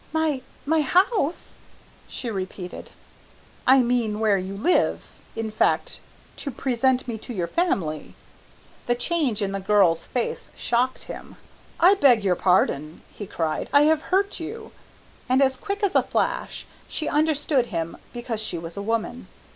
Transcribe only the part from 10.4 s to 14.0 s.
shocked him. "I beg your pardon," he cried, "I